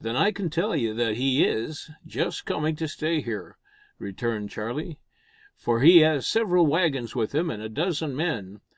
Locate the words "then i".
0.00-0.32